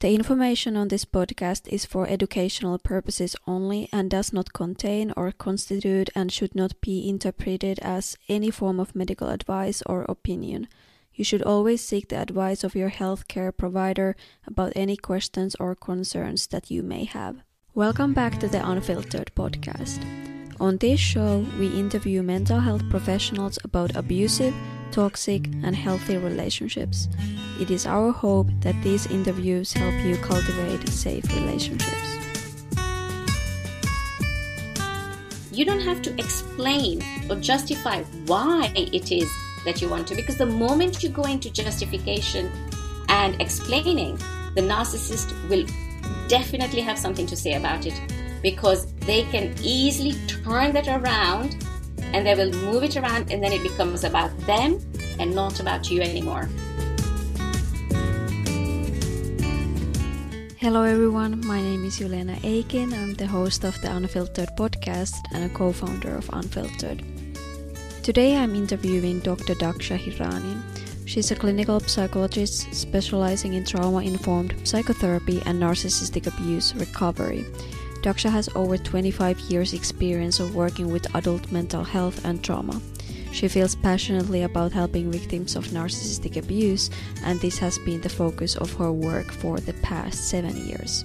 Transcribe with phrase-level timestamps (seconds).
[0.00, 5.30] The information on this podcast is for educational purposes only and does not contain or
[5.30, 10.68] constitute and should not be interpreted as any form of medical advice or opinion.
[11.12, 14.16] You should always seek the advice of your healthcare provider
[14.46, 17.42] about any questions or concerns that you may have.
[17.74, 20.00] Welcome back to the Unfiltered podcast.
[20.60, 24.54] On this show, we interview mental health professionals about abusive,
[24.92, 27.08] toxic, and healthy relationships.
[27.58, 32.18] It is our hope that these interviews help you cultivate safe relationships.
[35.50, 39.32] You don't have to explain or justify why it is
[39.64, 42.52] that you want to, because the moment you go into justification
[43.08, 44.16] and explaining,
[44.54, 45.64] the narcissist will
[46.28, 47.98] definitely have something to say about it
[48.42, 51.56] because they can easily turn that around
[52.12, 54.80] and they will move it around and then it becomes about them
[55.18, 56.48] and not about you anymore.
[60.56, 62.92] Hello everyone, my name is Yulena Aiken.
[62.92, 67.02] I'm the host of the Unfiltered podcast and a co-founder of Unfiltered.
[68.02, 69.54] Today I'm interviewing Dr.
[69.54, 70.60] Daksha Hirani.
[71.06, 77.44] She's a clinical psychologist specializing in trauma-informed psychotherapy and narcissistic abuse recovery.
[78.02, 82.80] Daksha has over 25 years experience of working with adult mental health and trauma.
[83.32, 86.90] She feels passionately about helping victims of narcissistic abuse,
[87.24, 91.04] and this has been the focus of her work for the past seven years.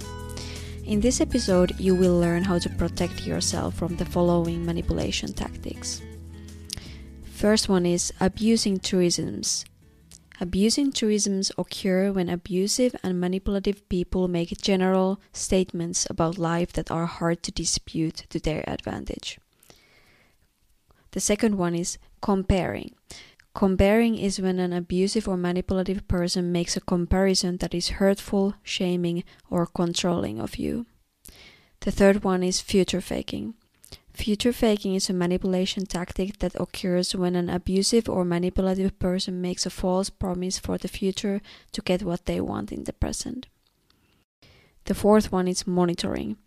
[0.85, 6.01] In this episode, you will learn how to protect yourself from the following manipulation tactics.
[7.23, 9.65] First one is abusing truisms.
[10.41, 17.05] Abusing truisms occur when abusive and manipulative people make general statements about life that are
[17.05, 19.39] hard to dispute to their advantage.
[21.11, 22.93] The second one is comparing.
[23.53, 29.23] Comparing is when an abusive or manipulative person makes a comparison that is hurtful, shaming,
[29.49, 30.85] or controlling of you.
[31.79, 33.53] The third one is future faking.
[34.15, 39.65] Future faking is a manipulation tactic that occurs when an abusive or manipulative person makes
[39.65, 41.41] a false promise for the future
[41.73, 43.47] to get what they want in the present.
[44.85, 46.37] The fourth one is monitoring.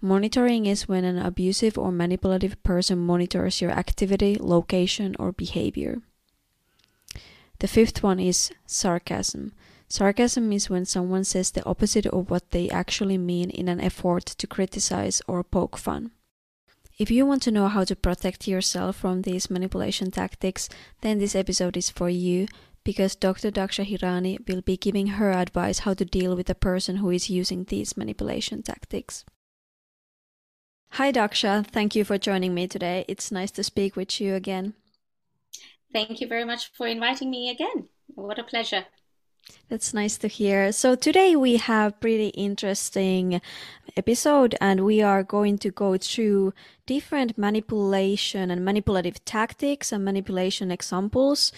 [0.00, 6.02] Monitoring is when an abusive or manipulative person monitors your activity, location, or behavior.
[7.60, 9.52] The fifth one is sarcasm.
[9.88, 14.26] Sarcasm is when someone says the opposite of what they actually mean in an effort
[14.26, 16.10] to criticize or poke fun.
[16.96, 20.68] If you want to know how to protect yourself from these manipulation tactics,
[21.00, 22.46] then this episode is for you
[22.84, 23.50] because Dr.
[23.50, 27.28] Daksha Hirani will be giving her advice how to deal with a person who is
[27.28, 29.24] using these manipulation tactics.
[30.90, 33.04] Hi Daksha, thank you for joining me today.
[33.08, 34.74] It's nice to speak with you again.
[35.92, 37.88] Thank you very much for inviting me again.
[38.14, 38.86] What a pleasure.
[39.68, 40.72] That's nice to hear.
[40.72, 43.40] So today we have pretty interesting
[43.96, 46.52] episode and we are going to go through
[46.86, 51.50] different manipulation and manipulative tactics and manipulation examples.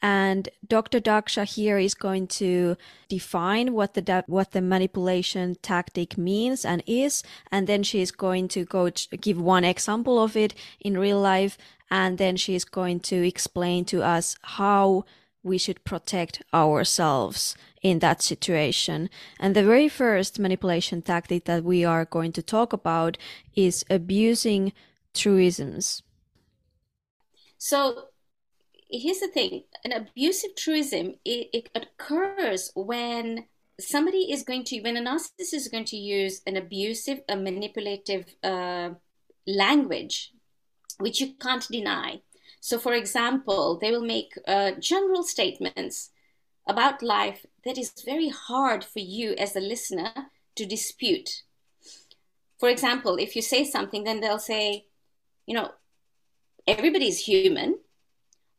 [0.00, 1.00] And Dr.
[1.00, 2.76] Daksha here is going to
[3.08, 8.46] define what the what the manipulation tactic means and is, and then she is going
[8.48, 11.58] to go to give one example of it in real life,
[11.90, 15.04] and then she is going to explain to us how
[15.48, 19.10] we should protect ourselves in that situation.
[19.40, 23.18] And the very first manipulation tactic that we are going to talk about
[23.56, 24.72] is abusing
[25.14, 26.02] truisms.
[27.58, 28.08] So
[28.90, 33.44] here's the thing an abusive truism it, it occurs when
[33.80, 38.24] somebody is going to when a narcissist is going to use an abusive a manipulative
[38.42, 38.90] uh,
[39.46, 40.32] language
[40.98, 42.20] which you can't deny
[42.60, 46.10] so, for example, they will make uh, general statements
[46.66, 50.12] about life that is very hard for you as a listener
[50.56, 51.42] to dispute.
[52.58, 54.86] For example, if you say something, then they'll say,
[55.46, 55.70] you know,
[56.66, 57.78] everybody's human,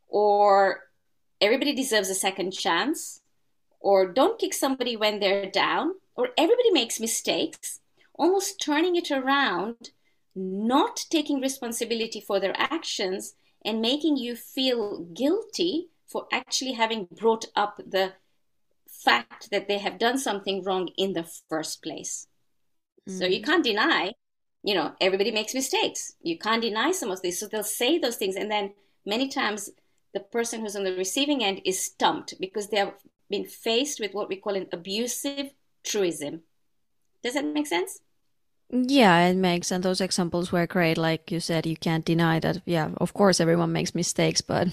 [0.07, 0.79] or
[1.41, 3.21] everybody deserves a second chance,
[3.79, 7.79] or don't kick somebody when they're down, or everybody makes mistakes,
[8.15, 9.91] almost turning it around,
[10.35, 13.35] not taking responsibility for their actions
[13.65, 18.13] and making you feel guilty for actually having brought up the
[18.87, 22.27] fact that they have done something wrong in the first place.
[23.07, 23.19] Mm.
[23.19, 23.45] So you mm.
[23.45, 24.13] can't deny,
[24.63, 26.13] you know, everybody makes mistakes.
[26.21, 27.39] You can't deny some of these.
[27.39, 28.35] So they'll say those things.
[28.35, 28.73] And then
[29.05, 29.69] many times
[30.13, 32.93] the person who's on the receiving end is stumped because they have
[33.29, 35.51] been faced with what we call an abusive
[35.83, 36.41] truism.
[37.23, 37.99] Does that make sense?
[38.71, 40.97] Yeah, it makes, and those examples were great.
[40.97, 42.61] Like you said, you can't deny that.
[42.65, 44.67] Yeah, of course, everyone makes mistakes, but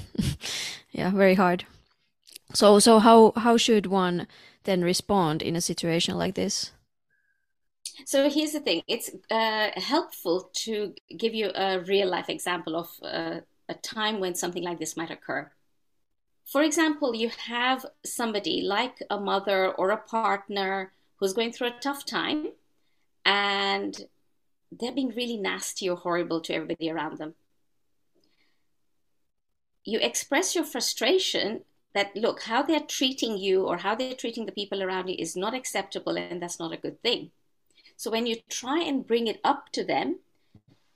[0.93, 1.65] yeah, very hard.
[2.55, 4.27] So, so how how should one
[4.65, 6.73] then respond in a situation like this?
[8.05, 12.91] So here's the thing it's uh, helpful to give you a real life example of
[13.03, 15.51] uh, a time when something like this might occur.
[16.47, 21.81] For example, you have somebody like a mother or a partner who's going through a
[21.81, 22.53] tough time
[23.27, 24.07] and
[24.71, 27.35] they're being really nasty or horrible to everybody around them.
[29.85, 31.63] You express your frustration
[31.93, 35.37] that, look, how they're treating you or how they're treating the people around you is
[35.37, 37.33] not acceptable and that's not a good thing.
[37.97, 40.21] So when you try and bring it up to them,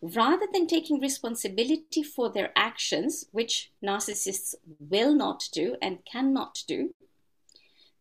[0.01, 6.95] rather than taking responsibility for their actions, which narcissists will not do and cannot do,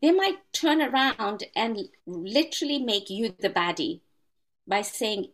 [0.02, 4.02] they might turn around and literally make you the baddie
[4.70, 5.32] by saying,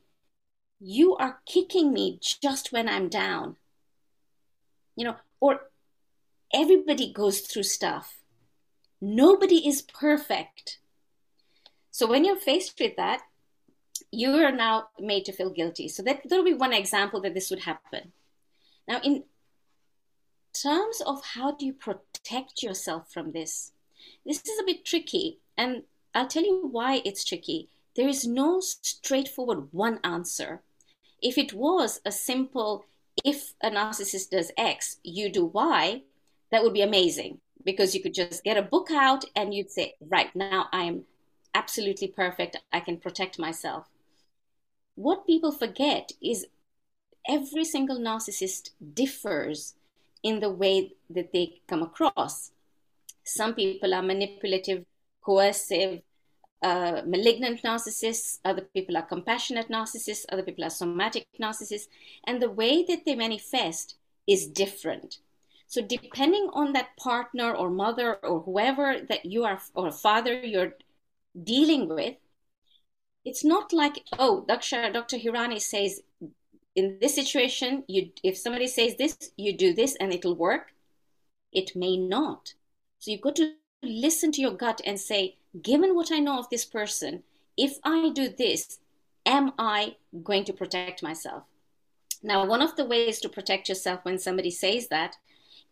[0.79, 3.57] You are kicking me just when I'm down.
[4.95, 5.69] You know, or
[6.53, 8.17] everybody goes through stuff.
[9.01, 10.79] Nobody is perfect.
[11.91, 13.21] So when you're faced with that,
[14.11, 15.87] you are now made to feel guilty.
[15.89, 18.13] So that that'll be one example that this would happen.
[18.87, 19.23] Now, in
[20.53, 23.71] terms of how do you protect yourself from this,
[24.25, 25.83] this is a bit tricky, and
[26.13, 27.69] I'll tell you why it's tricky.
[27.95, 30.61] There is no straightforward one answer.
[31.21, 32.85] If it was a simple,
[33.23, 36.01] if a narcissist does X, you do Y,
[36.51, 39.95] that would be amazing because you could just get a book out and you'd say,
[39.99, 41.03] right now I'm
[41.53, 42.57] absolutely perfect.
[42.71, 43.87] I can protect myself.
[44.95, 46.47] What people forget is
[47.27, 49.73] every single narcissist differs
[50.21, 52.51] in the way that they come across.
[53.23, 54.85] Some people are manipulative,
[55.21, 56.01] coercive,
[56.61, 61.87] uh, malignant narcissists, other people are compassionate narcissists, other people are somatic narcissists,
[62.25, 63.95] and the way that they manifest
[64.27, 65.19] is different.
[65.67, 70.75] So, depending on that partner or mother or whoever that you are, or father you're
[71.43, 72.15] dealing with,
[73.25, 74.91] it's not like, oh, Dr.
[74.91, 75.17] Dr.
[75.17, 76.01] Hirani says,
[76.75, 80.73] in this situation, you if somebody says this, you do this and it'll work.
[81.51, 82.53] It may not.
[82.99, 86.49] So you've got to listen to your gut and say, given what I know of
[86.49, 87.23] this person,
[87.57, 88.79] if I do this,
[89.25, 91.43] am I going to protect myself?
[92.21, 95.15] Now, one of the ways to protect yourself when somebody says that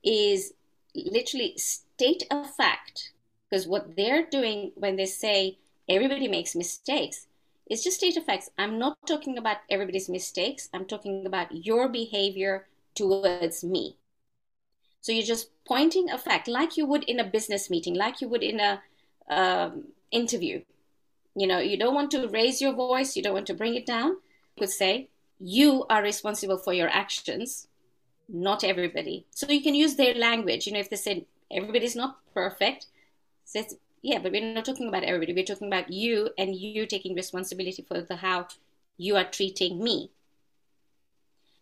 [0.04, 0.54] is
[0.96, 3.12] literally state a fact.
[3.50, 5.58] Because what they're doing when they say
[5.88, 7.28] everybody makes mistakes
[7.70, 8.50] is just state a facts.
[8.58, 10.70] I'm not talking about everybody's mistakes.
[10.74, 13.98] I'm talking about your behavior towards me.
[15.02, 18.28] So you're just pointing a fact, like you would in a business meeting, like you
[18.30, 18.82] would in a
[19.30, 20.62] um, interview.
[21.36, 23.86] You know, you don't want to raise your voice, you don't want to bring it
[23.86, 24.10] down.
[24.10, 25.10] You could say,
[25.40, 27.68] you are responsible for your actions,
[28.30, 29.26] not everybody.
[29.32, 30.68] So you can use their language.
[30.68, 32.88] You know, if they said everybody's not perfect,
[33.46, 35.34] says yeah, but we're not talking about everybody.
[35.34, 38.48] We're talking about you and you taking responsibility for the how
[38.98, 40.12] you are treating me.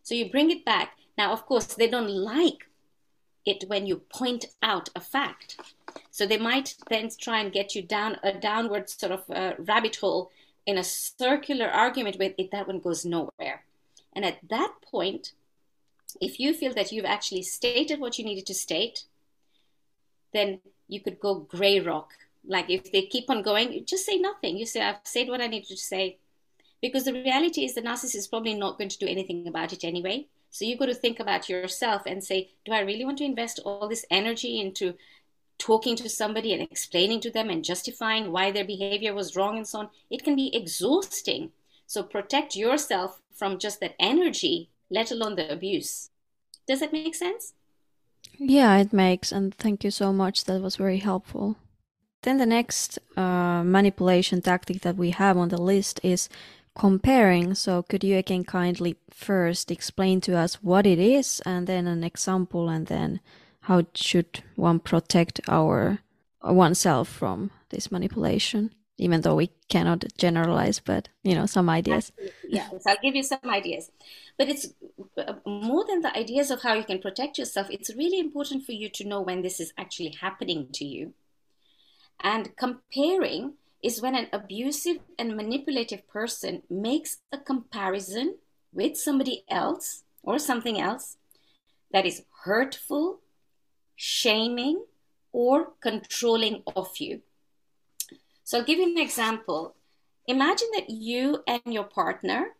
[0.02, 0.98] So you bring it back.
[1.18, 2.68] Now, of course, they don't like
[3.46, 5.62] it when you point out a fact.
[6.12, 9.98] So they might then try and get you down a downward sort of uh, rabbit
[9.98, 10.32] hole
[10.66, 12.52] in a circular argument with it.
[12.52, 13.64] That one goes nowhere.
[14.14, 15.34] And at that point,
[16.20, 19.06] if you feel that you've actually stated what you needed to state,
[20.34, 22.12] then you could go gray rock.
[22.46, 24.58] Like if they keep on going, just say nothing.
[24.58, 26.18] You say, I've said what I needed to say.
[26.82, 29.84] Because the reality is the narcissist is probably not going to do anything about it
[29.84, 30.28] anyway.
[30.50, 33.60] So you've got to think about yourself and say, do I really want to invest
[33.64, 34.96] all this energy into
[35.62, 39.68] talking to somebody and explaining to them and justifying why their behavior was wrong and
[39.68, 39.90] so on?
[40.10, 41.52] It can be exhausting.
[41.86, 46.10] So protect yourself from just that energy, let alone the abuse.
[46.68, 47.54] Does that make sense?
[48.40, 49.32] Yeah, it makes.
[49.32, 50.46] And thank you so much.
[50.46, 51.58] That was very helpful.
[52.24, 56.30] Then the next uh, manipulation tactic that we have on the list is
[56.76, 57.54] comparing.
[57.56, 62.04] So could you again kindly first explain to us what it is and then an
[62.04, 63.20] example and then
[63.62, 66.00] how should one protect our
[66.44, 68.74] oneself from this manipulation?
[68.98, 72.12] Even though we cannot generalize, but you know, some ideas.
[72.48, 73.90] Yes, I'll give you some ideas.
[74.38, 74.74] But it's
[75.18, 77.68] uh, more than the ideas of how you can protect yourself.
[77.72, 81.14] It's really important for you to know when this is actually happening to you
[82.22, 83.54] and comparing
[83.84, 88.38] is when an abusive and manipulative person makes a comparison
[88.72, 91.18] with somebody else or something else
[91.92, 93.20] that is hurtful,
[94.04, 94.84] shaming,
[95.32, 97.22] or controlling of you.
[98.44, 99.76] So I'll give you an example.
[100.26, 102.56] Imagine that you and your partner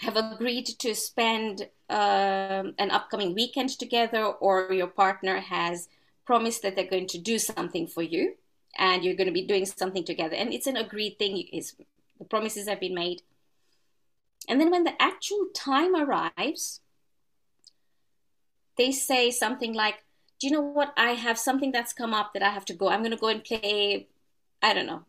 [0.00, 5.88] have agreed to spend um, an upcoming weekend together, or your partner has
[6.24, 8.34] promised that they're going to do something for you
[8.78, 10.36] and you're going to be doing something together.
[10.36, 11.48] And it's an agreed thing.
[11.52, 11.74] It's,
[12.20, 13.22] the promises have been made.
[14.48, 16.80] And then when the actual time arrives,
[18.78, 20.05] they say something like,
[20.38, 20.92] Do you know what?
[20.96, 22.88] I have something that's come up that I have to go.
[22.88, 24.08] I'm going to go and play,
[24.62, 25.04] I don't know,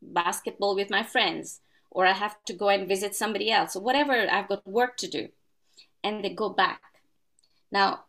[0.00, 4.12] basketball with my friends, or I have to go and visit somebody else, or whatever.
[4.12, 5.28] I've got work to do.
[6.04, 6.80] And they go back.
[7.72, 8.04] Now,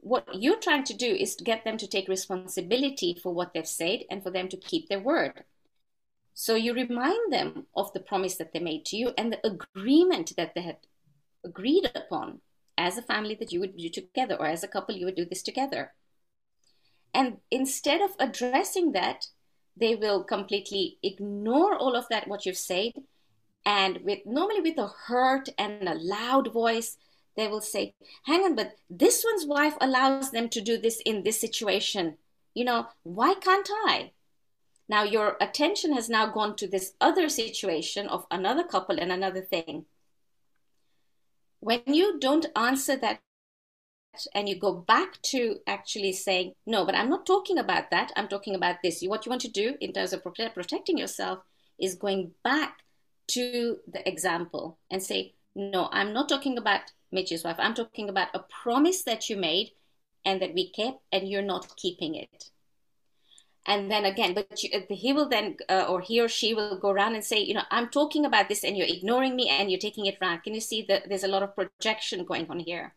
[0.00, 3.66] what you're trying to do is to get them to take responsibility for what they've
[3.66, 5.44] said and for them to keep their word.
[6.34, 10.32] So you remind them of the promise that they made to you and the agreement
[10.36, 10.78] that they had
[11.44, 12.40] agreed upon
[12.78, 15.24] as a family that you would do together or as a couple you would do
[15.24, 15.92] this together.
[17.14, 19.26] And instead of addressing that,
[19.76, 22.92] they will completely ignore all of that what you've said.
[23.64, 26.96] And with normally with a hurt and a loud voice
[27.34, 31.22] they will say hang on but this one's wife allows them to do this in
[31.22, 32.18] this situation.
[32.54, 34.12] You know why can't i?
[34.88, 39.40] Now your attention has now gone to this other situation of another couple and another
[39.40, 39.86] thing
[41.62, 43.20] when you don't answer that
[44.34, 48.12] and you go back to actually saying no but i'm not talking about that.
[48.16, 49.02] I'm talking about this.
[49.02, 51.38] What you want to do in terms of protecting yourself
[51.80, 52.78] is going back
[53.28, 56.80] to the example and say no i'm not talking about
[57.12, 57.56] mitch's wife.
[57.58, 59.70] I'm talking about a promise that you made
[60.24, 62.50] and that we kept and you're not keeping it
[63.66, 66.90] and then again but you, he will then uh, or he or she will go
[66.90, 69.78] around and say you know i'm talking about this and you're ignoring me and you're
[69.78, 72.94] taking it wrong can you see that there's a lot of projection going on here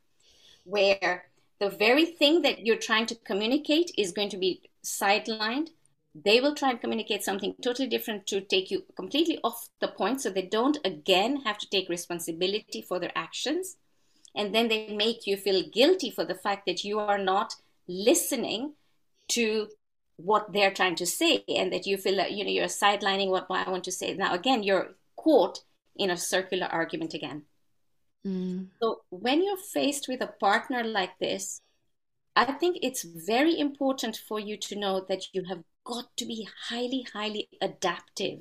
[0.63, 1.25] where
[1.59, 5.69] the very thing that you're trying to communicate is going to be sidelined.
[6.13, 10.21] They will try and communicate something totally different to take you completely off the point
[10.21, 13.77] so they don't again have to take responsibility for their actions.
[14.35, 17.55] And then they make you feel guilty for the fact that you are not
[17.87, 18.73] listening
[19.29, 19.67] to
[20.17, 23.47] what they're trying to say and that you feel that you know you're sidelining what
[23.49, 24.13] I want to say.
[24.13, 25.59] Now again, you're caught
[25.95, 27.43] in a circular argument again.
[28.25, 28.67] Mm.
[28.81, 31.61] So when you're faced with a partner like this,
[32.35, 36.47] I think it's very important for you to know that you have got to be
[36.69, 38.39] highly, highly adaptive.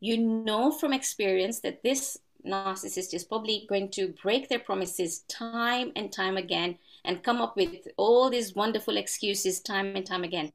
[0.00, 5.92] You know from experience that this narcissist is probably going to break their promises time
[5.96, 10.52] and time again and come up with all these wonderful excuses time and time again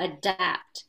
[0.00, 0.84] adapt,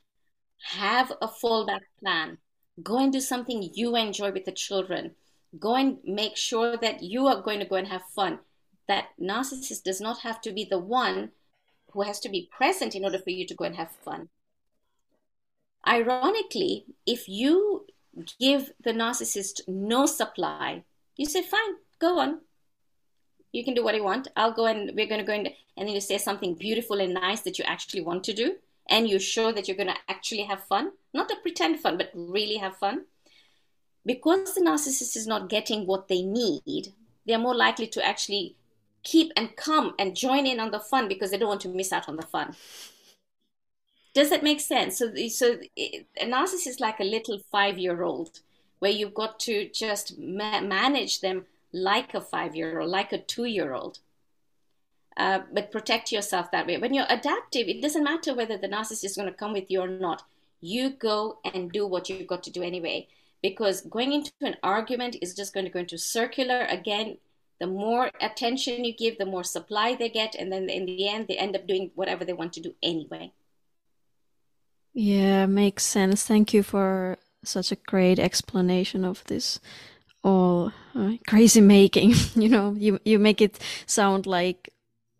[0.63, 2.37] have a fallback plan,
[2.81, 5.11] go and do something you enjoy with the children,
[5.59, 8.39] go and make sure that you are going to go and have fun.
[8.87, 11.31] That narcissist does not have to be the one
[11.91, 14.29] who has to be present in order for you to go and have fun.
[15.87, 17.85] Ironically, if you
[18.39, 20.83] give the narcissist no supply,
[21.17, 22.39] you say, fine, go on.
[23.51, 24.29] You can do what you want.
[24.35, 27.13] I'll go and we're going to go and, and then you say something beautiful and
[27.13, 28.55] nice that you actually want to do
[28.91, 32.11] and you're sure that you're going to actually have fun, not a pretend fun, but
[32.13, 33.05] really have fun,
[34.05, 36.93] because the narcissist is not getting what they need,
[37.25, 38.55] they're more likely to actually
[39.03, 41.91] keep and come and join in on the fun because they don't want to miss
[41.91, 42.55] out on the fun.
[44.13, 44.97] Does that make sense?
[44.97, 48.41] So, so a narcissist is like a little five-year-old,
[48.79, 53.99] where you've got to just ma- manage them like a five-year-old, like a two-year-old
[55.17, 56.77] uh, but protect yourself that way.
[56.77, 59.81] When you're adaptive, it doesn't matter whether the narcissist is going to come with you
[59.81, 60.23] or not.
[60.61, 63.07] You go and do what you've got to do anyway.
[63.41, 67.17] Because going into an argument is just going to go into circular again.
[67.59, 71.27] The more attention you give, the more supply they get, and then in the end,
[71.27, 73.33] they end up doing whatever they want to do anyway.
[74.93, 76.25] Yeah, makes sense.
[76.25, 79.59] Thank you for such a great explanation of this
[80.23, 82.13] all uh, crazy making.
[82.35, 84.69] you know, you you make it sound like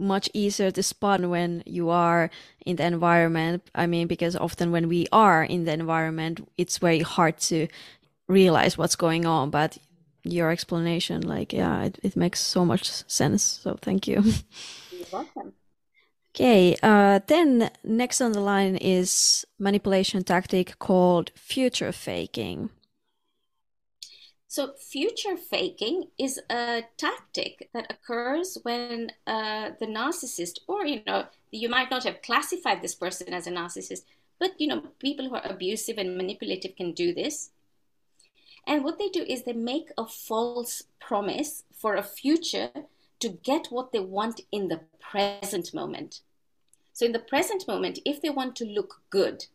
[0.02, 2.30] much easier to spot when you are
[2.66, 3.70] in the environment.
[3.76, 7.68] I mean, because often when we are in the environment, it's very hard to
[8.28, 9.52] realize what's going on.
[9.52, 9.78] But
[10.24, 13.44] your explanation, like, yeah, it, it makes so much sense.
[13.44, 14.24] So thank you.
[14.92, 15.54] You're welcome.
[16.34, 22.70] Okay, uh, then next on the line is manipulation tactic called future faking.
[24.52, 31.28] So, future faking is a tactic that occurs when uh, the narcissist, or you know,
[31.52, 34.02] you might not have classified this person as a narcissist,
[34.40, 37.52] but you know, people who are abusive and manipulative can do this.
[38.68, 42.72] And what they do is they make a false promise for a future
[43.22, 46.20] to get what they want in the present moment.
[46.92, 49.46] So, in the present moment, if they want to look good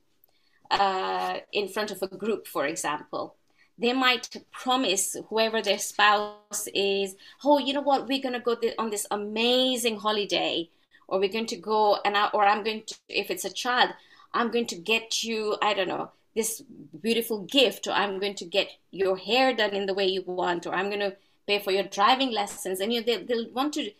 [0.70, 3.36] uh, in front of a group, for example,
[3.78, 7.14] they might promise whoever their spouse is,
[7.44, 10.70] oh, you know what, we're going to go on this amazing holiday,
[11.08, 13.90] or we're going to go, and I, or I'm going to, if it's a child,
[14.32, 16.62] I'm going to get you, I don't know, this
[17.02, 20.66] beautiful gift, or I'm going to get your hair done in the way you want,
[20.66, 21.16] or I'm going to
[21.46, 22.80] pay for your driving lessons.
[22.80, 23.90] And you know, they, they'll want to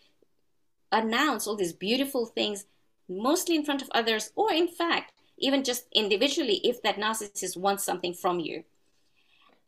[0.91, 2.65] announce all these beautiful things,
[3.09, 7.83] mostly in front of others, or in fact, even just individually, if that narcissist wants
[7.83, 8.63] something from you.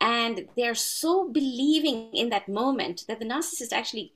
[0.01, 4.13] And they're so believing in that moment that the narcissist actually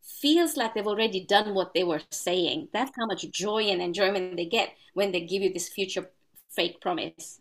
[0.00, 2.68] feels like they've already done what they were saying.
[2.72, 6.10] That's how much joy and enjoyment they get when they give you this future
[6.50, 7.40] fake promise.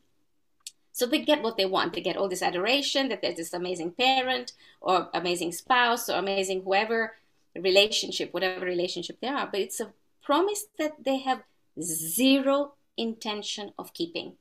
[0.91, 1.93] So they get what they want.
[1.93, 6.63] They get all this adoration that there's this amazing parent or amazing spouse or amazing
[6.63, 7.15] whoever
[7.55, 9.47] relationship, whatever relationship they are.
[9.51, 9.93] But it's a
[10.23, 11.43] promise that they have
[11.81, 14.33] zero intention of keeping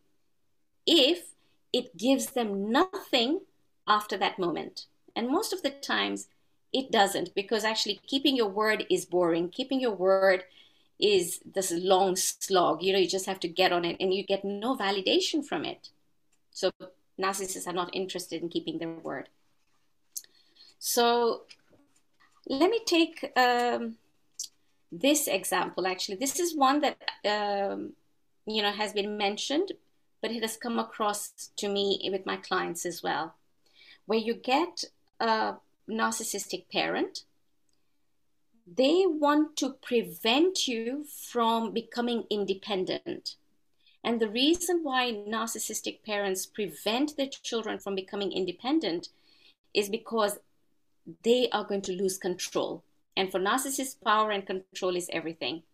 [0.86, 1.31] if
[1.72, 3.40] it gives them nothing
[3.86, 4.86] after that moment.
[5.16, 6.28] And most of the times,
[6.72, 9.50] it doesn't because actually keeping your word is boring.
[9.50, 10.44] Keeping your word
[10.98, 12.82] is this long slog.
[12.82, 15.64] You know, you just have to get on it and you get no validation from
[15.64, 15.90] it.
[16.50, 16.70] So
[17.20, 19.28] narcissists are not interested in keeping their word.
[20.78, 21.42] So
[22.46, 23.96] let me take um,
[24.90, 25.86] this example.
[25.86, 27.92] Actually, this is one that um,
[28.46, 29.72] you know has been mentioned,
[30.22, 33.34] but it has come across to me with my clients as well,
[34.06, 34.84] where you get
[35.20, 35.54] a
[35.90, 37.24] narcissistic parent.
[38.64, 43.34] They want to prevent you from becoming independent.
[44.04, 49.08] And the reason why narcissistic parents prevent their children from becoming independent
[49.74, 50.38] is because
[51.24, 52.84] they are going to lose control.
[53.16, 55.64] And for narcissists, power and control is everything.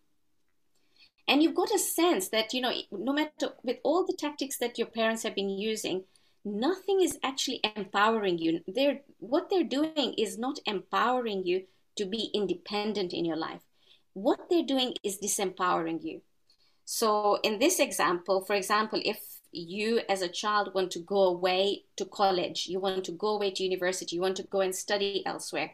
[1.28, 4.78] And you've got a sense that, you know, no matter with all the tactics that
[4.78, 6.04] your parents have been using,
[6.42, 8.60] nothing is actually empowering you.
[8.66, 11.64] They're what they're doing is not empowering you
[11.96, 13.60] to be independent in your life.
[14.14, 16.22] What they're doing is disempowering you.
[16.86, 19.18] So in this example, for example, if
[19.52, 23.50] you as a child want to go away to college, you want to go away
[23.50, 25.72] to university, you want to go and study elsewhere,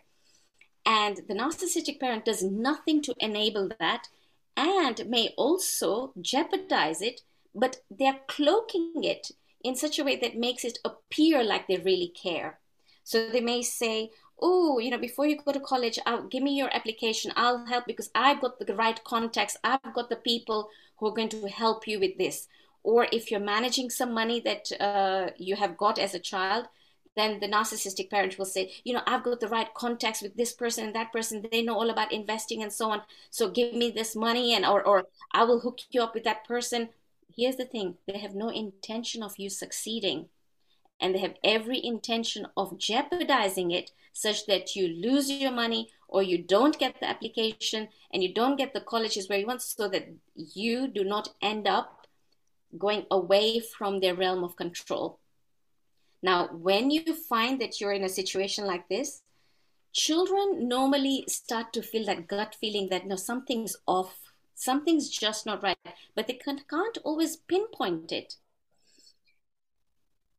[0.84, 4.08] and the narcissistic parent does nothing to enable that
[4.56, 7.20] and may also jeopardize it,
[7.54, 9.30] but they're cloaking it
[9.62, 12.58] in such a way that makes it appear like they really care.
[13.02, 16.56] So they may say, Oh, you know, before you go to college, I'll, give me
[16.56, 17.32] your application.
[17.36, 19.56] I'll help because I've got the right contacts.
[19.62, 22.48] I've got the people who are going to help you with this.
[22.82, 26.66] Or if you're managing some money that uh, you have got as a child,
[27.16, 30.52] then the narcissistic parent will say, you know, I've got the right contacts with this
[30.52, 31.46] person and that person.
[31.50, 33.02] They know all about investing and so on.
[33.30, 36.44] So give me this money and or or I will hook you up with that
[36.44, 36.88] person.
[37.36, 40.26] Here's the thing, they have no intention of you succeeding.
[41.00, 46.22] And they have every intention of jeopardizing it such that you lose your money or
[46.22, 49.88] you don't get the application and you don't get the colleges where you want so
[49.88, 52.06] that you do not end up
[52.78, 55.18] going away from their realm of control
[56.24, 59.20] now, when you find that you're in a situation like this,
[59.92, 65.62] children normally start to feel that gut feeling that no, something's off, something's just not
[65.62, 65.76] right,
[66.14, 68.36] but they can't, can't always pinpoint it.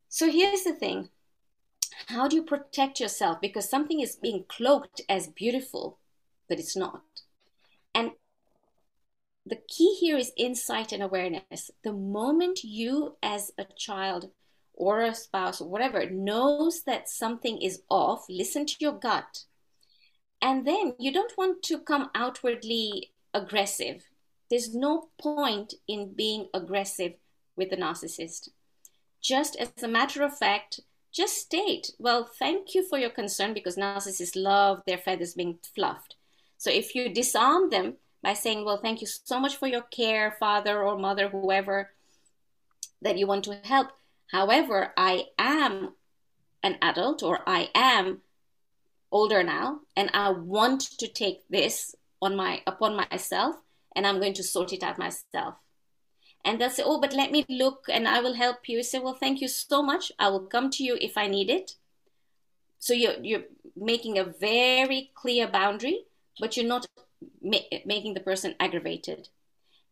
[0.10, 1.10] So here's the thing
[2.08, 3.40] how do you protect yourself?
[3.40, 6.00] Because something is being cloaked as beautiful,
[6.50, 7.04] but it's not.
[7.94, 8.14] And
[9.46, 11.70] the key here is insight and awareness.
[11.84, 14.32] The moment you, as a child,
[14.76, 19.44] or a spouse or whatever knows that something is off, listen to your gut.
[20.42, 24.04] And then you don't want to come outwardly aggressive.
[24.50, 27.14] There's no point in being aggressive
[27.56, 28.50] with a narcissist.
[29.22, 33.78] Just as a matter of fact, just state, well, thank you for your concern because
[33.78, 36.16] narcissists love their feathers being fluffed.
[36.58, 40.36] So if you disarm them by saying, well, thank you so much for your care,
[40.40, 41.92] father or mother, whoever
[43.02, 43.88] that you want to help,
[44.32, 45.94] However, I am
[46.64, 48.22] an adult or I am
[49.12, 53.56] older now and I want to take this on my upon myself
[53.96, 55.56] and I'm going to sort it out myself.
[56.44, 58.84] And they'll say, Oh, but let me look and I will help you.
[58.84, 60.12] Say, Well, thank you so much.
[60.20, 61.76] I will come to you if I need it.
[62.80, 66.06] So you're you're making a very clear boundary,
[66.40, 66.88] but you're not
[67.42, 69.30] ma- making the person aggravated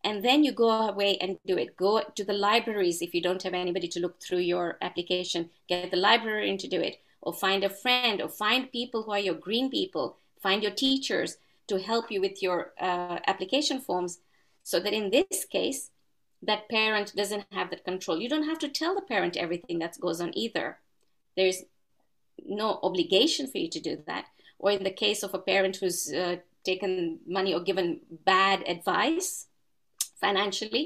[0.04, 1.78] and then you go away and do it.
[1.78, 5.50] Go to the libraries if you don't have anybody to look through your application.
[5.68, 6.98] Get the librarian to do it.
[7.22, 10.18] Or find a friend or find people who are your green people.
[10.42, 11.38] Find your teachers
[11.68, 14.20] to help you with your uh, application forms
[14.64, 15.90] so that in this case
[16.42, 18.20] that parent doesn't have that control.
[18.20, 20.78] You don't have to tell the parent everything that goes on either.
[21.38, 21.64] There's
[22.46, 24.26] no obligation for you to do that.
[24.60, 29.48] Or in the case of a parent who's uh, taken money or given bad advice
[30.24, 30.86] financially,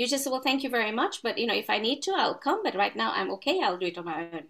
[0.00, 2.12] You just say, well, thank you very much, but you know, if I need to,
[2.16, 2.62] I'll come.
[2.62, 3.60] But right now, I'm okay.
[3.62, 4.44] I'll do it on my own.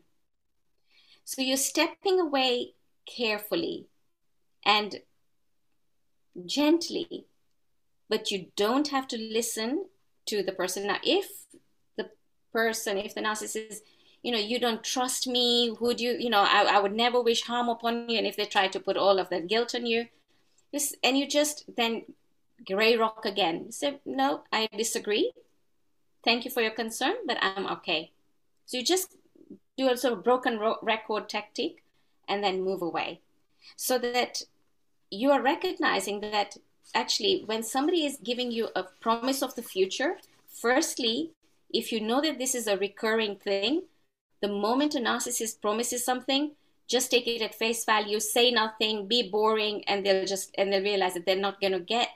[1.25, 3.89] So you're stepping away carefully
[4.65, 5.01] and
[6.47, 7.27] gently,
[8.09, 9.87] but you don't have to listen
[10.27, 10.87] to the person.
[10.87, 11.29] Now, if
[11.97, 12.11] the
[12.53, 13.83] person, if the narcissist, is,
[14.23, 17.43] you know, you don't trust me, would you, you know, I, I would never wish
[17.43, 18.19] harm upon you.
[18.19, 20.07] And if they try to put all of that guilt on you,
[21.03, 22.05] and you just then
[22.67, 23.65] gray rock again.
[23.67, 25.33] You say, no, I disagree.
[26.25, 28.13] Thank you for your concern, but I'm okay.
[28.67, 29.17] So you just
[29.77, 31.83] do a sort of broken record tactic
[32.29, 33.21] and then move away
[33.77, 34.43] so that
[35.11, 36.57] you are recognizing that
[36.95, 40.17] actually when somebody is giving you a promise of the future
[40.49, 41.31] firstly
[41.73, 43.83] if you know that this is a recurring thing
[44.41, 46.53] the moment a narcissist promises something
[46.87, 50.83] just take it at face value say nothing be boring and they'll just and they'll
[50.83, 52.09] realize that they're not going to get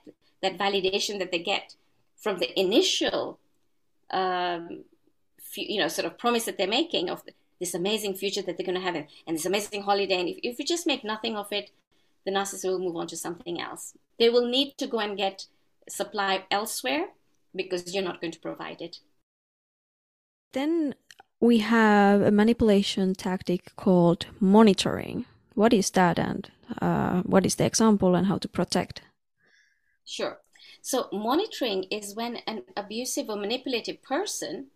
[0.44, 1.74] that validation that they get
[2.16, 3.38] from the initial
[4.11, 4.85] um,
[5.57, 7.22] you know sort of promise that they're making of
[7.61, 10.59] this amazing future that they're going to have and, this amazing holiday and if, if
[10.59, 11.70] you just make nothing of it
[12.24, 13.94] the narcissist will move on to something else.
[14.18, 15.46] They will need to go and get
[15.88, 17.09] supply elsewhere
[17.54, 18.98] because you're not going to provide it.
[20.52, 20.94] Then
[21.40, 25.26] we have a manipulation tactic called monitoring.
[25.54, 29.02] What is that and uh, what is the example and how to protect?
[30.05, 30.38] Sure.
[30.83, 34.67] So, monitoring is when an abusive or manipulative person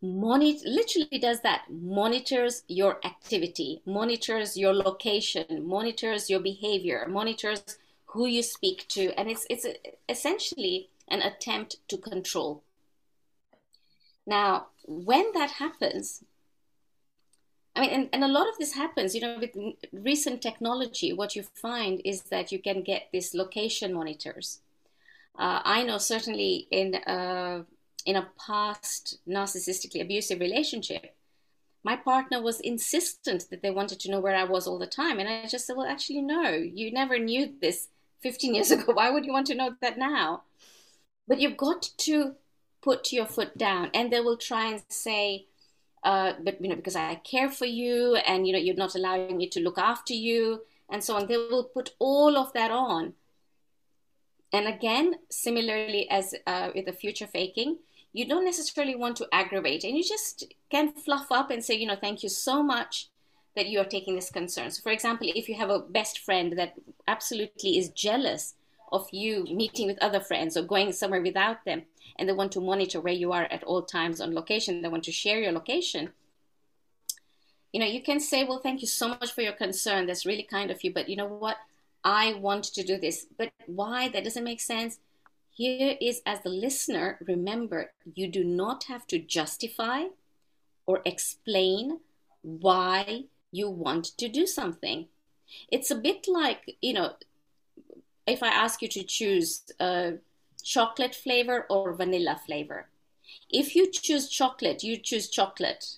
[0.00, 8.26] monitor literally does that monitors your activity monitors your location monitors your behavior monitors who
[8.26, 9.66] you speak to and it's it's
[10.08, 12.62] essentially an attempt to control
[14.24, 16.22] now when that happens
[17.78, 19.56] I mean, and, and a lot of this happens, you know, with
[19.92, 24.62] recent technology, what you find is that you can get these location monitors.
[25.38, 27.62] Uh, I know certainly in uh,
[28.04, 31.14] in a past narcissistically abusive relationship,
[31.84, 35.20] my partner was insistent that they wanted to know where I was all the time.
[35.20, 37.86] And I just said, well, actually, no, you never knew this
[38.22, 38.92] 15 years ago.
[38.92, 40.42] Why would you want to know that now?
[41.28, 42.34] But you've got to
[42.82, 43.90] put your foot down.
[43.94, 45.46] And they will try and say,
[46.04, 49.36] uh, but, you know, because I care for you and, you know, you're not allowing
[49.36, 51.26] me to look after you and so on.
[51.26, 53.14] They will put all of that on.
[54.52, 57.78] And again, similarly as uh, with the future faking,
[58.12, 61.86] you don't necessarily want to aggravate and you just can fluff up and say you
[61.86, 63.08] know thank you so much
[63.54, 66.58] that you are taking this concern so for example if you have a best friend
[66.58, 66.74] that
[67.06, 68.54] absolutely is jealous
[68.92, 71.82] of you meeting with other friends or going somewhere without them
[72.18, 75.04] and they want to monitor where you are at all times on location they want
[75.04, 76.10] to share your location.
[77.72, 80.06] You know you can say well thank you so much for your concern.
[80.06, 81.56] That's really kind of you but you know what?
[82.04, 83.26] I want to do this.
[83.36, 84.08] But why?
[84.08, 84.98] That doesn't make sense.
[85.50, 90.04] Here is as the listener, remember, you do not have to justify
[90.86, 92.00] or explain
[92.42, 95.08] why you want to do something.
[95.70, 97.14] It's a bit like, you know,
[98.28, 100.14] if I ask you to choose a
[100.62, 102.88] chocolate flavor or vanilla flavor.
[103.50, 105.96] If you choose chocolate, you choose chocolate.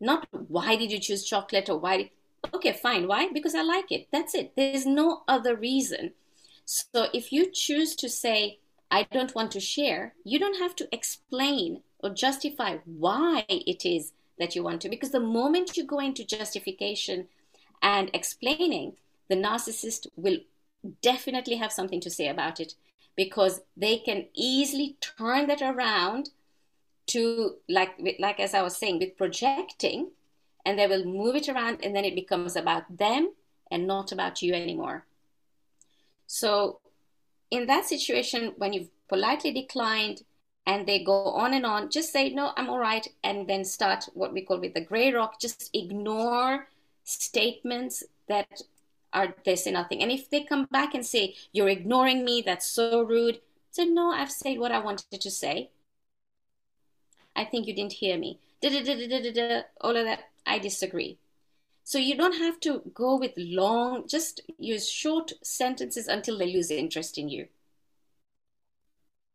[0.00, 2.10] Not why did you choose chocolate or why?
[2.54, 3.08] Okay, fine.
[3.08, 3.28] Why?
[3.32, 4.08] Because I like it.
[4.12, 4.52] That's it.
[4.56, 6.12] There's no other reason.
[6.64, 8.58] So if you choose to say,
[8.90, 14.12] I don't want to share, you don't have to explain or justify why it is
[14.38, 14.88] that you want to.
[14.88, 17.28] Because the moment you go into justification
[17.82, 18.96] and explaining,
[19.28, 20.38] the narcissist will
[21.02, 22.74] definitely have something to say about it
[23.16, 26.30] because they can easily turn that around
[27.06, 30.10] to like like as I was saying with projecting
[30.64, 33.32] and they will move it around and then it becomes about them
[33.70, 35.06] and not about you anymore.
[36.26, 36.80] So
[37.50, 40.22] in that situation, when you've politely declined
[40.66, 43.06] and they go on and on, just say, no, I'm all right.
[43.24, 46.68] And then start what we call with the gray rock, just ignore
[47.04, 48.60] statements that
[49.44, 50.02] they say nothing.
[50.02, 54.10] And if they come back and say, you're ignoring me, that's so rude, say, no,
[54.10, 55.70] I've said what I wanted to say.
[57.36, 58.40] I think you didn't hear me.
[58.60, 61.18] Da, da, da, da, da, da, all of that, I disagree.
[61.84, 66.70] So you don't have to go with long, just use short sentences until they lose
[66.70, 67.46] interest in you.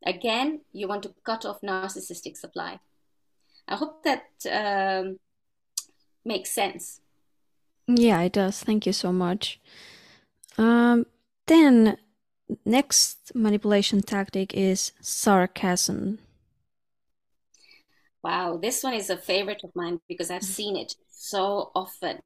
[0.05, 2.79] Again, you want to cut off narcissistic supply.
[3.67, 5.17] I hope that um,
[6.25, 6.99] makes sense.
[7.87, 8.63] Yeah, it does.
[8.63, 9.59] Thank you so much.
[10.57, 11.05] Um,
[11.47, 11.97] then,
[12.65, 16.19] next manipulation tactic is sarcasm.
[18.23, 22.21] Wow, this one is a favorite of mine because I've seen it so often.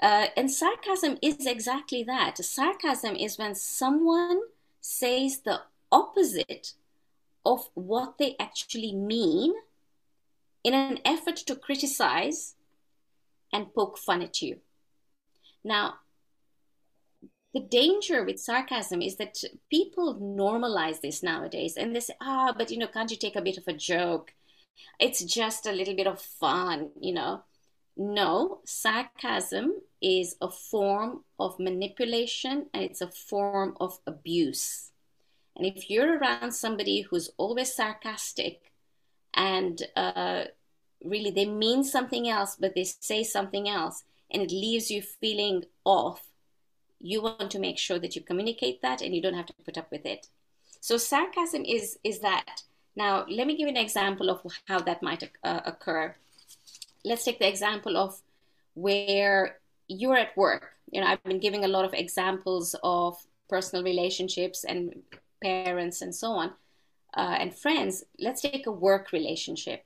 [0.00, 2.38] Uh, and sarcasm is exactly that.
[2.38, 4.40] Sarcasm is when someone
[4.80, 6.74] says the opposite
[7.44, 9.54] of what they actually mean
[10.62, 12.54] in an effort to criticize
[13.52, 14.60] and poke fun at you.
[15.64, 15.94] Now,
[17.54, 22.70] the danger with sarcasm is that people normalize this nowadays and they say, ah, but
[22.70, 24.34] you know, can't you take a bit of a joke?
[25.00, 27.42] It's just a little bit of fun, you know.
[27.96, 34.90] No, sarcasm is a form of manipulation and it's a form of abuse.
[35.56, 38.72] And if you're around somebody who's always sarcastic
[39.34, 40.44] and uh,
[41.04, 45.64] really they mean something else, but they say something else, and it leaves you feeling
[45.84, 46.22] off,
[47.00, 49.78] you want to make sure that you communicate that and you don't have to put
[49.78, 50.26] up with it.
[50.80, 52.62] So sarcasm is is that.
[52.96, 56.14] Now, let me give you an example of how that might uh, occur.
[57.04, 58.20] Let's take the example of
[58.74, 60.72] where you're at work.
[60.90, 63.16] You know, I've been giving a lot of examples of
[63.48, 65.02] personal relationships and
[65.40, 66.52] parents and so on,
[67.16, 68.04] uh, and friends.
[68.18, 69.84] Let's take a work relationship.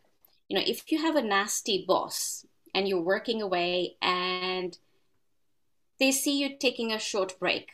[0.49, 4.79] You know, if you have a nasty boss and you're working away and
[5.99, 7.71] they see you taking a short break.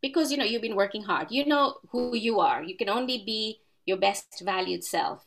[0.00, 1.28] Because you know you've been working hard.
[1.30, 2.62] You know who you are.
[2.62, 5.24] You can only be your best valued self.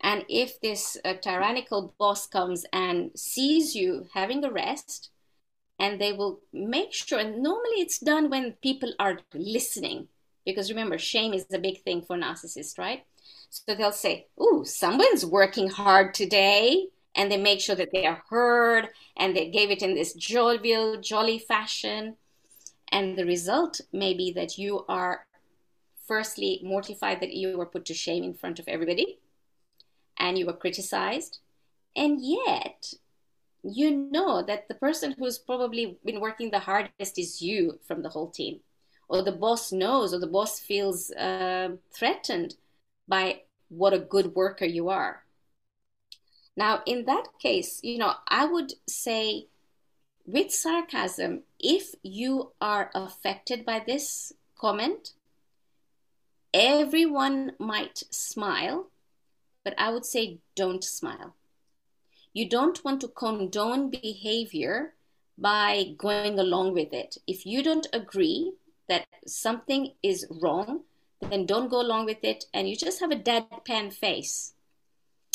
[0.00, 5.10] And if this uh, tyrannical boss comes and sees you having a rest
[5.78, 10.08] and they will make sure and normally it's done when people are listening.
[10.44, 13.04] Because remember shame is a big thing for narcissists right?
[13.48, 18.22] So they'll say oh someone's working hard today and they make sure that they are
[18.28, 22.16] heard and they gave it in this jovial, jolly fashion.
[22.90, 25.26] And the result may be that you are
[26.06, 29.18] firstly mortified that you were put to shame in front of everybody
[30.18, 31.38] and you were criticized.
[31.96, 32.92] And yet,
[33.62, 38.10] you know that the person who's probably been working the hardest is you from the
[38.10, 38.60] whole team.
[39.08, 42.56] Or the boss knows, or the boss feels uh, threatened
[43.06, 45.23] by what a good worker you are.
[46.56, 49.48] Now, in that case, you know, I would say
[50.26, 55.14] with sarcasm, if you are affected by this comment,
[56.52, 58.90] everyone might smile,
[59.64, 61.34] but I would say don't smile.
[62.32, 64.94] You don't want to condone behavior
[65.36, 67.18] by going along with it.
[67.26, 68.52] If you don't agree
[68.88, 70.82] that something is wrong,
[71.20, 74.53] then don't go along with it and you just have a deadpan face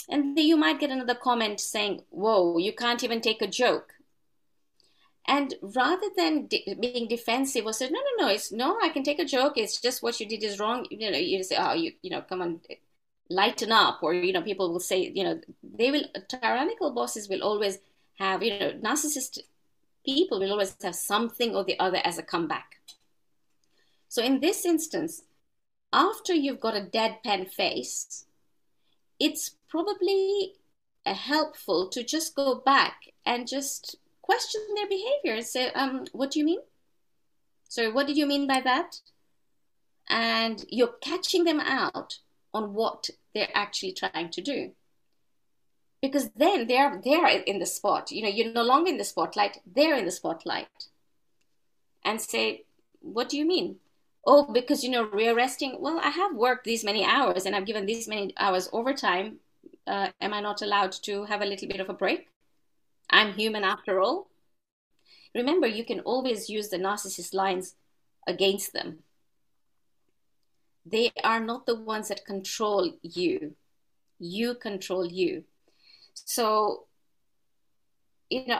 [0.10, 3.93] and you might get another comment saying, Whoa, you can't even take a joke.
[5.28, 9.04] And rather than de- being defensive or say, No, no, no, it's no, I can
[9.04, 9.54] take a joke.
[9.58, 10.88] It's just what you did is wrong.
[10.89, 12.62] You know, you say, Oh, you, you know, come on,
[13.30, 14.00] lighten up.
[14.02, 17.78] Or, you know, people will say, you know, they will, tyrannical bosses will always
[18.17, 19.39] have, you know, narcissist
[20.06, 22.80] people will always have something or the other as a comeback.
[24.08, 25.22] So in this instance,
[25.93, 28.26] after you've got a deadpan face,
[29.19, 30.53] it's probably
[31.05, 36.32] uh, helpful to just go back and just question their behavior and say, um, what
[36.32, 36.60] do you mean?
[37.67, 38.99] Sorry, what did you mean by that?
[40.10, 42.19] And you're catching them out
[42.53, 44.71] on what they're actually trying to do.
[46.01, 48.10] Because then they're they're in the spot.
[48.10, 50.67] You know, you're no longer in the spotlight, they're in the spotlight.
[52.03, 52.63] And say,
[53.01, 53.77] what do you mean?
[54.25, 57.86] oh because you know rearresting well i have worked these many hours and i've given
[57.86, 59.39] these many hours overtime
[59.89, 62.28] uh, am i not allowed to have a little bit of a break?
[63.10, 64.30] I'm human after all.
[65.36, 67.75] Remember you can always use the narcissist lines
[68.28, 68.99] against them.
[70.86, 73.56] They are not the ones that control you.
[74.19, 75.43] You control you.
[76.13, 76.86] So
[78.30, 78.60] you know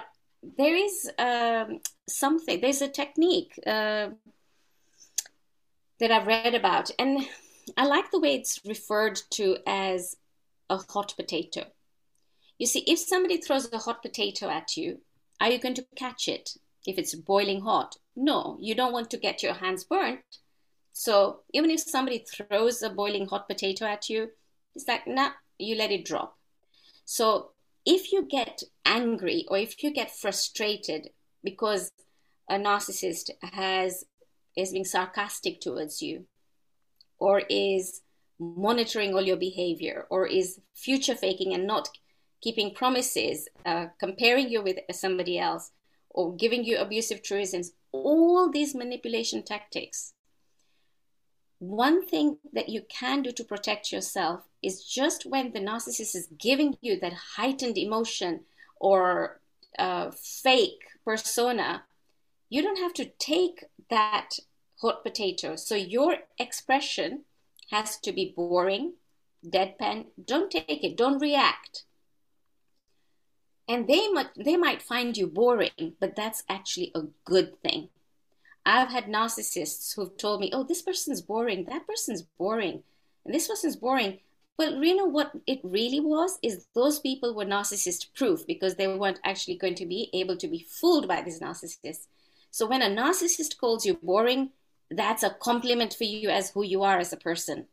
[0.58, 4.10] there is um, something there's a technique uh,
[6.00, 6.92] that I've read about.
[6.98, 7.28] And
[7.78, 10.16] I like the way it's referred to as
[10.70, 11.66] a hot potato.
[12.58, 15.00] You see, if somebody throws a hot potato at you,
[15.40, 16.52] are you going to catch it
[16.86, 17.96] if it's boiling hot?
[18.16, 20.20] No, you don't want to get your hands burnt.
[20.92, 24.32] So even if somebody throws a boiling hot potato at you,
[24.76, 26.38] it's like, nah, you let it drop.
[27.06, 27.52] So
[27.86, 31.10] if you get angry or if you get frustrated
[31.44, 31.92] because
[32.50, 34.04] a narcissist has
[34.58, 36.26] is being sarcastic towards you
[37.18, 38.02] or is
[38.40, 41.90] monitoring all your behavior or is future faking and not
[42.42, 45.72] keeping promises, uh, comparing you with somebody else,
[46.10, 50.14] or giving you abusive truisms, all these manipulation tactics.
[51.60, 56.30] One thing that you can do to protect yourself is just when the narcissist is
[56.38, 58.42] giving you that heightened emotion
[58.80, 59.42] or
[59.78, 61.84] uh, fake persona,
[62.50, 64.40] you don't have to take that
[64.82, 65.58] hot potato.
[65.58, 67.26] So your expression
[67.72, 68.94] has to be boring,
[69.46, 70.06] deadpan.
[70.24, 70.98] Don't take it.
[70.98, 71.86] Don't react.
[73.68, 77.90] And they might, they might find you boring, but that's actually a good thing.
[78.66, 82.84] I've had narcissists who've told me, oh, this person's boring, that person's boring,
[83.26, 84.20] and this person's boring.
[84.58, 88.88] But you know what it really was is those people were narcissist proof because they
[88.88, 92.08] weren't actually going to be able to be fooled by this narcissist.
[92.52, 94.50] So when a narcissist calls you boring,
[94.92, 97.68] that's a compliment for you as who you are as a person.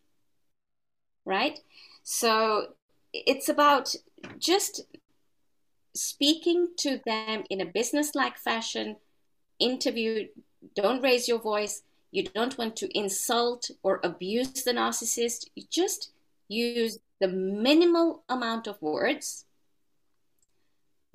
[1.25, 1.59] Right?
[2.03, 2.75] So
[3.13, 3.95] it's about
[4.39, 4.83] just
[5.95, 8.97] speaking to them in a business-like fashion,
[9.59, 10.29] interview,
[10.75, 11.83] don't raise your voice.
[12.13, 15.47] You don't want to insult or abuse the narcissist.
[15.55, 16.13] You just
[16.49, 19.45] use the minimal amount of words.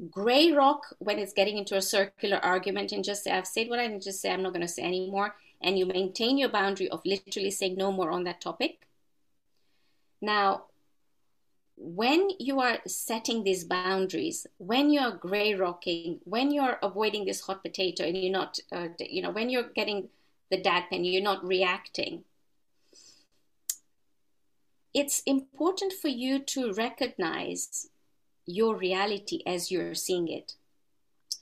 [0.10, 3.80] Gray rock when it's getting into a circular argument and just say, I've said what
[3.80, 5.36] I need to say, I'm not going to say anymore.
[5.62, 8.88] And you maintain your boundary of literally saying no more on that topic.
[10.22, 10.66] Now,
[11.78, 17.64] when you are setting these boundaries, when you're gray rocking, when you're avoiding this hot
[17.64, 20.10] potato and you're not, uh, you know, when you're getting
[20.50, 22.24] the dad pen, you're not reacting,
[24.94, 27.90] it's important for you to recognize
[28.46, 30.54] your reality as you're seeing it.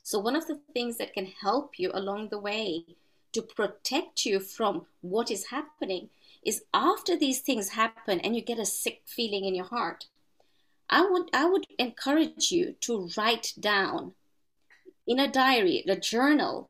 [0.04, 2.86] So, one of the things that can help you along the way
[3.34, 6.10] to protect you from what is happening
[6.44, 10.08] is after these things happen and you get a sick feeling in your heart,
[10.90, 14.14] I would, I would encourage you to write down
[15.06, 16.70] in a diary, a journal,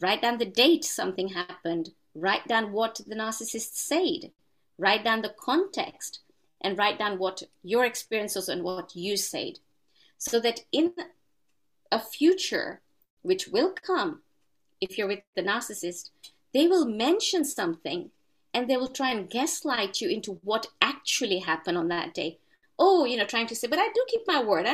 [0.00, 4.32] write down the date something happened, write down what the narcissist said,
[4.78, 6.20] write down the context
[6.64, 9.60] and write down what your experiences and what you said
[10.18, 10.92] so that in
[11.92, 12.80] a future
[13.22, 14.22] which will come
[14.80, 16.10] if you're with the narcissist
[16.52, 18.10] they will mention something
[18.52, 22.38] and they will try and gaslight you into what actually happened on that day.
[22.78, 24.66] Oh you know trying to say but i do keep my word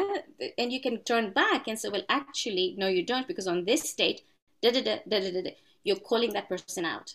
[0.57, 3.93] and you can turn back and say well actually no you don't because on this
[3.93, 4.23] date
[4.63, 7.15] da, da, da, da, da, da, you're calling that person out.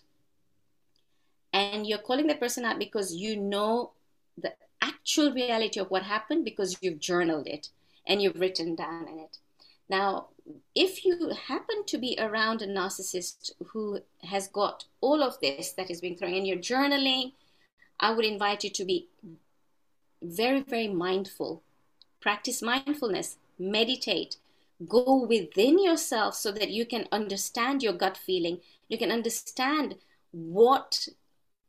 [1.53, 3.91] And you're calling that person out because you know
[4.37, 4.53] the
[4.85, 7.69] actual reality of what happened because you've journaled it
[8.07, 9.37] and you've written down in it.
[9.89, 10.27] Now,
[10.73, 15.89] if you happen to be around a narcissist who has got all of this that
[15.89, 17.33] is being thrown in your journaling,
[17.99, 19.07] I would invite you to be
[20.21, 21.61] very, very mindful.
[22.19, 24.37] Practice mindfulness, meditate,
[24.87, 28.59] go within yourself so that you can understand your gut feeling.
[28.89, 29.95] You can understand
[30.31, 31.07] what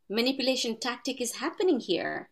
[0.08, 2.28] manipulation tactic is happening here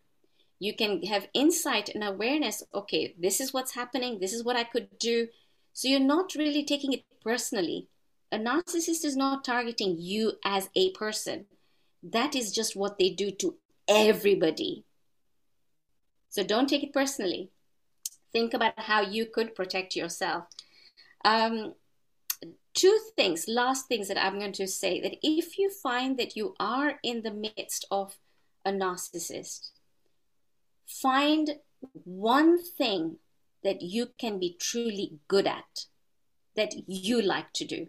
[0.59, 4.64] you can have insight and awareness okay this is what's happening this is what i
[4.64, 5.29] could do.
[5.75, 7.88] So you're not really taking it personally.
[8.31, 11.47] A narcissist is not targeting you as a person.
[12.03, 13.57] That is just what they do to
[13.88, 14.85] everybody.
[16.31, 17.51] So don't take it personally.
[18.33, 20.45] Think about how you could protect yourself.
[21.25, 21.75] Um,
[22.75, 26.55] two things, last things that I'm going to say that if you find that you
[26.61, 28.17] are in the midst of
[28.64, 29.71] a narcissist,
[30.87, 31.57] find
[32.05, 33.16] one thing
[33.62, 35.87] that you can be truly good at,
[36.57, 37.88] that you like to do.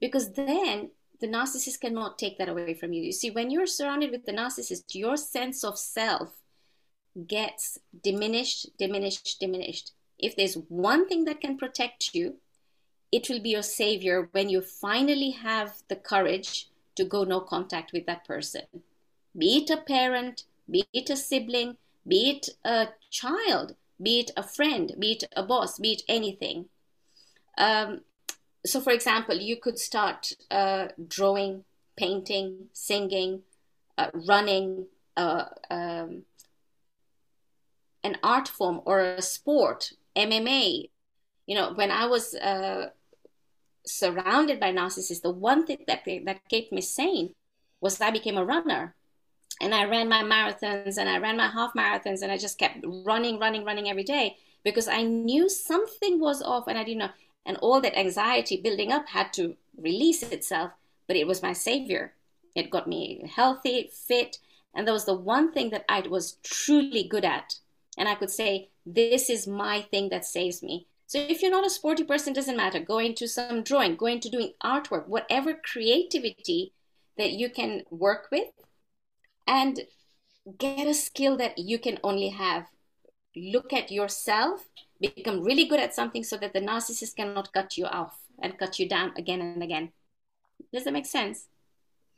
[0.00, 0.90] Because then
[1.20, 3.02] the narcissist cannot take that away from you.
[3.02, 6.40] You see, when you're surrounded with the narcissist, your sense of self
[7.26, 9.92] gets diminished, diminished, diminished.
[10.18, 12.36] If there's one thing that can protect you,
[13.10, 17.92] it will be your savior when you finally have the courage to go no contact
[17.92, 18.62] with that person.
[19.36, 21.76] Be it a parent, be it a sibling,
[22.08, 26.66] be it a child, be it a friend, be it a boss, be it anything.
[27.56, 28.00] Um,
[28.64, 31.64] so, for example, you could start uh, drawing,
[31.96, 33.42] painting, singing,
[33.96, 36.22] uh, running, uh, um,
[38.04, 40.90] an art form or a sport, MMA.
[41.46, 42.90] You know, when I was uh,
[43.86, 47.34] surrounded by narcissists, the one thing that, that kept me sane
[47.80, 48.94] was I became a runner.
[49.60, 52.84] And I ran my marathons and I ran my half marathons and I just kept
[52.84, 57.10] running, running, running every day because I knew something was off and I didn't know.
[57.44, 60.72] And all that anxiety building up had to release itself,
[61.06, 62.14] but it was my savior.
[62.54, 64.38] It got me healthy, fit,
[64.74, 67.56] and that was the one thing that I was truly good at.
[67.96, 70.86] And I could say, this is my thing that saves me.
[71.06, 72.80] So if you're not a sporty person, doesn't matter.
[72.80, 76.74] Go into some drawing, go into doing artwork, whatever creativity
[77.16, 78.48] that you can work with,
[79.48, 79.80] and
[80.58, 82.66] get a skill that you can only have.
[83.34, 84.68] Look at yourself,
[85.00, 88.78] become really good at something so that the narcissist cannot cut you off and cut
[88.78, 89.92] you down again and again.
[90.72, 91.48] Does that make sense?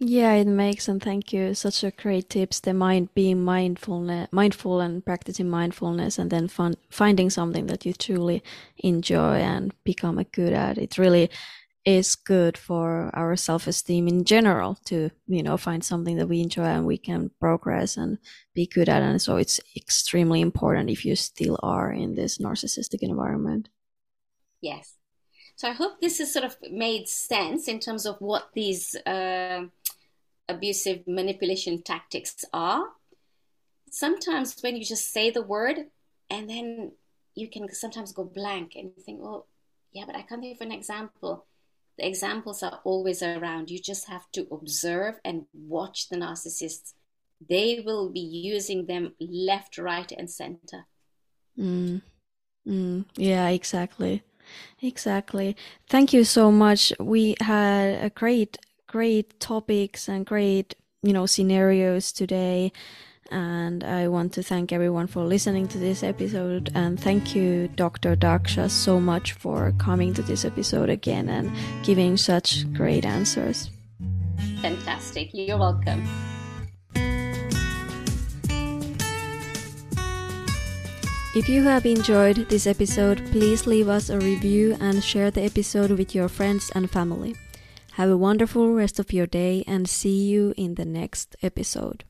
[0.03, 1.55] Yeah, it makes and thank you.
[1.55, 2.61] Such a great tips.
[2.61, 7.93] The mind being mindfulness, mindful and practicing mindfulness, and then fun, finding something that you
[7.93, 8.43] truly
[8.78, 10.78] enjoy and become a good at.
[10.78, 11.28] It really
[11.85, 16.64] is good for our self-esteem in general to you know find something that we enjoy
[16.64, 18.18] and we can progress and
[18.55, 19.03] be good at.
[19.03, 23.68] And so it's extremely important if you still are in this narcissistic environment.
[24.61, 24.95] Yes.
[25.57, 29.64] So i hope this has sort of made sense in terms of what these uh,
[30.49, 32.85] abusive manipulation tactics are.
[33.91, 35.87] Sometimes when you just say the word
[36.31, 36.93] and then
[37.35, 39.47] you can sometimes go blank and think well
[39.93, 41.47] yeah but i can't think of an example
[42.01, 43.70] the examples are always around.
[43.70, 46.94] You just have to observe and watch the narcissists.
[47.46, 50.86] They will be using them left, right, and center.
[51.59, 52.01] Mm.
[52.66, 53.05] Mm.
[53.16, 54.22] Yeah, exactly.
[54.82, 55.57] Exactly.
[55.88, 56.92] Thank you so much.
[56.98, 62.72] We had a great, great topics and great, you know, scenarios today.
[63.31, 66.70] And I want to thank everyone for listening to this episode.
[66.74, 68.16] And thank you, Dr.
[68.16, 71.53] Daksha, so much for coming to this episode again and
[71.85, 73.70] giving such great answers.
[74.61, 75.31] Fantastic.
[75.33, 76.07] You're welcome.
[81.33, 85.93] If you have enjoyed this episode, please leave us a review and share the episode
[85.93, 87.37] with your friends and family.
[87.93, 92.03] Have a wonderful rest of your day and see you in the next episode.